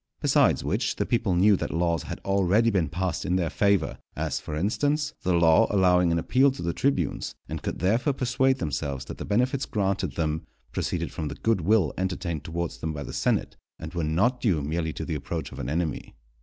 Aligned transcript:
Besides 0.19 0.63
which, 0.63 0.95
the 0.95 1.05
people 1.05 1.35
knew 1.35 1.55
that 1.57 1.69
laws 1.69 2.01
had 2.01 2.19
already 2.25 2.71
been 2.71 2.89
passed 2.89 3.23
in 3.23 3.35
their 3.35 3.51
favour, 3.51 3.99
as, 4.15 4.39
for 4.39 4.55
instance, 4.55 5.13
the 5.21 5.35
law 5.35 5.67
allowing 5.69 6.11
an 6.11 6.17
appeal 6.17 6.49
to 6.53 6.63
the 6.63 6.73
tribunes, 6.73 7.35
and 7.47 7.61
could 7.61 7.77
therefore 7.77 8.13
persuade 8.13 8.57
themselves 8.57 9.05
that 9.05 9.19
the 9.19 9.25
benefits 9.25 9.67
granted 9.67 10.13
them 10.13 10.47
proceeded 10.71 11.11
from 11.11 11.27
the 11.27 11.35
good 11.35 11.61
will 11.61 11.93
entertained 11.99 12.43
towards 12.43 12.79
them 12.79 12.93
by 12.93 13.03
the 13.03 13.13
senate, 13.13 13.57
and 13.77 13.93
were 13.93 14.03
not 14.03 14.41
due 14.41 14.63
merely 14.63 14.91
to 14.91 15.05
the 15.05 15.13
approach 15.13 15.51
of 15.51 15.59
an 15.59 15.69
enemy. 15.69 16.15